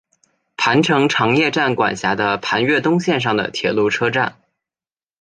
[0.57, 4.39] 磐城常叶站管辖的磐越东线上的铁路车站。